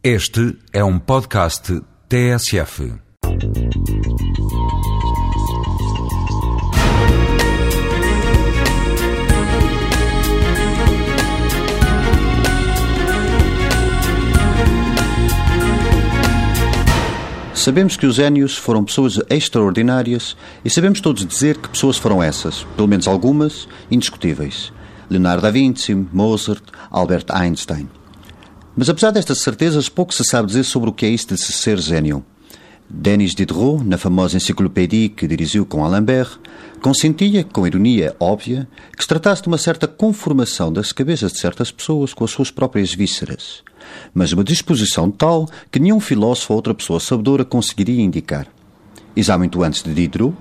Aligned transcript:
Este 0.00 0.56
é 0.72 0.84
um 0.84 0.96
podcast 0.96 1.82
TSF. 2.08 2.92
Sabemos 17.52 17.96
que 17.96 18.06
os 18.06 18.20
Énios 18.20 18.56
foram 18.56 18.84
pessoas 18.84 19.18
extraordinárias 19.28 20.36
e 20.64 20.70
sabemos 20.70 21.00
todos 21.00 21.26
dizer 21.26 21.58
que 21.58 21.70
pessoas 21.70 21.98
foram 21.98 22.22
essas, 22.22 22.62
pelo 22.76 22.86
menos 22.86 23.08
algumas, 23.08 23.68
indiscutíveis. 23.90 24.72
Leonardo 25.10 25.42
da 25.42 25.50
Vinci, 25.50 25.92
Mozart, 25.92 26.62
Albert 26.88 27.26
Einstein. 27.32 27.88
Mas 28.78 28.88
apesar 28.88 29.10
destas 29.10 29.40
certezas, 29.40 29.88
pouco 29.88 30.14
se 30.14 30.22
sabe 30.22 30.46
dizer 30.46 30.62
sobre 30.62 30.88
o 30.88 30.92
que 30.92 31.04
é 31.04 31.08
isso 31.08 31.26
de 31.26 31.36
se 31.36 31.52
ser 31.52 31.80
gênio. 31.80 32.24
Denis 32.88 33.34
Diderot, 33.34 33.82
na 33.82 33.98
famosa 33.98 34.36
enciclopédia 34.36 35.08
que 35.08 35.26
dirigiu 35.26 35.66
com 35.66 35.84
Alembert, 35.84 36.38
consentia, 36.80 37.42
com 37.42 37.66
ironia 37.66 38.14
óbvia, 38.20 38.68
que 38.96 39.02
se 39.02 39.08
tratasse 39.08 39.42
de 39.42 39.48
uma 39.48 39.58
certa 39.58 39.88
conformação 39.88 40.72
das 40.72 40.92
cabeças 40.92 41.32
de 41.32 41.40
certas 41.40 41.72
pessoas 41.72 42.14
com 42.14 42.24
as 42.24 42.30
suas 42.30 42.52
próprias 42.52 42.94
vísceras, 42.94 43.64
mas 44.14 44.32
uma 44.32 44.44
disposição 44.44 45.10
tal 45.10 45.48
que 45.72 45.80
nenhum 45.80 45.98
filósofo 45.98 46.52
ou 46.52 46.58
outra 46.58 46.72
pessoa 46.72 47.00
sabedora 47.00 47.44
conseguiria 47.44 48.00
indicar. 48.00 48.46
E 49.16 49.24
já 49.24 49.36
muito 49.36 49.60
antes 49.64 49.82
de 49.82 49.92
Diderot, 49.92 50.36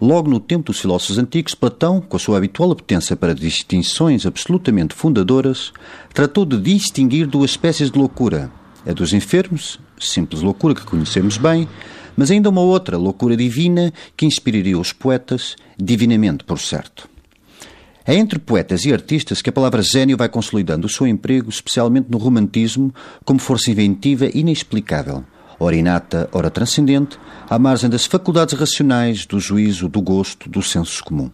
Logo 0.00 0.30
no 0.30 0.38
tempo 0.38 0.66
dos 0.66 0.80
filósofos 0.80 1.18
antigos, 1.18 1.56
Platão, 1.56 2.00
com 2.00 2.16
a 2.16 2.20
sua 2.20 2.36
habitual 2.36 2.70
apetência 2.70 3.16
para 3.16 3.34
distinções 3.34 4.24
absolutamente 4.24 4.94
fundadoras, 4.94 5.72
tratou 6.14 6.44
de 6.44 6.56
distinguir 6.56 7.26
duas 7.26 7.50
espécies 7.50 7.90
de 7.90 7.98
loucura: 7.98 8.48
a 8.86 8.92
dos 8.92 9.12
enfermos, 9.12 9.80
simples 9.98 10.40
loucura 10.40 10.72
que 10.72 10.84
conhecemos 10.84 11.36
bem, 11.36 11.68
mas 12.16 12.30
ainda 12.30 12.48
uma 12.48 12.60
outra, 12.60 12.96
loucura 12.96 13.36
divina, 13.36 13.92
que 14.16 14.24
inspiraria 14.24 14.78
os 14.78 14.92
poetas, 14.92 15.56
divinamente 15.76 16.44
por 16.44 16.60
certo. 16.60 17.08
É 18.06 18.14
entre 18.14 18.38
poetas 18.38 18.84
e 18.84 18.92
artistas 18.92 19.42
que 19.42 19.50
a 19.50 19.52
palavra 19.52 19.82
gênio 19.82 20.16
vai 20.16 20.28
consolidando 20.28 20.86
o 20.86 20.90
seu 20.90 21.08
emprego, 21.08 21.50
especialmente 21.50 22.06
no 22.08 22.18
romantismo, 22.18 22.94
como 23.24 23.40
força 23.40 23.72
inventiva 23.72 24.30
inexplicável 24.32 25.24
ora 25.58 25.76
inata, 25.76 26.28
ora 26.32 26.50
transcendente, 26.50 27.18
à 27.48 27.58
margem 27.58 27.90
das 27.90 28.06
faculdades 28.06 28.58
racionais, 28.58 29.26
do 29.26 29.40
juízo, 29.40 29.88
do 29.88 30.00
gosto, 30.00 30.48
do 30.48 30.62
senso 30.62 31.02
comum. 31.04 31.30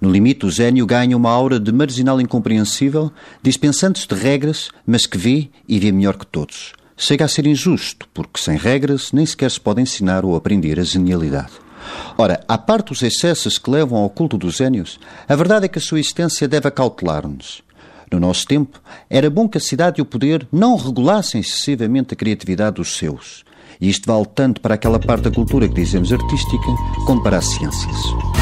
No 0.00 0.10
limite, 0.10 0.46
o 0.46 0.50
gênio 0.50 0.86
ganha 0.86 1.16
uma 1.16 1.30
aura 1.30 1.60
de 1.60 1.72
marginal 1.72 2.20
incompreensível, 2.20 3.12
dispensante 3.42 4.06
de 4.06 4.14
regras, 4.14 4.70
mas 4.86 5.06
que 5.06 5.18
vê 5.18 5.50
e 5.68 5.78
vê 5.78 5.92
melhor 5.92 6.16
que 6.16 6.26
todos. 6.26 6.72
Chega 6.96 7.26
a 7.26 7.28
ser 7.28 7.46
injusto, 7.46 8.08
porque 8.14 8.40
sem 8.40 8.56
regras 8.56 9.12
nem 9.12 9.26
sequer 9.26 9.50
se 9.50 9.60
pode 9.60 9.82
ensinar 9.82 10.24
ou 10.24 10.34
aprender 10.34 10.80
a 10.80 10.84
genialidade. 10.84 11.52
Ora, 12.16 12.40
à 12.48 12.56
parte 12.56 12.92
os 12.92 13.02
excessos 13.02 13.58
que 13.58 13.70
levam 13.70 13.98
ao 13.98 14.10
culto 14.10 14.38
dos 14.38 14.56
gênios, 14.56 14.98
a 15.28 15.36
verdade 15.36 15.66
é 15.66 15.68
que 15.68 15.78
a 15.78 15.82
sua 15.82 16.00
existência 16.00 16.48
deve 16.48 16.68
acautelar-nos. 16.68 17.62
No 18.10 18.20
nosso 18.20 18.46
tempo, 18.46 18.80
era 19.10 19.28
bom 19.28 19.48
que 19.48 19.58
a 19.58 19.60
cidade 19.60 20.00
e 20.00 20.02
o 20.02 20.06
poder 20.06 20.46
não 20.50 20.76
regulassem 20.76 21.40
excessivamente 21.40 22.14
a 22.14 22.16
criatividade 22.16 22.76
dos 22.76 22.96
seus. 22.96 23.44
E 23.80 23.88
isto 23.88 24.10
vale 24.10 24.26
tanto 24.26 24.60
para 24.60 24.74
aquela 24.74 24.98
parte 24.98 25.24
da 25.24 25.30
cultura 25.30 25.68
que 25.68 25.74
dizemos 25.74 26.12
artística, 26.12 26.66
como 27.06 27.22
para 27.22 27.38
as 27.38 27.46
ciências. 27.46 28.35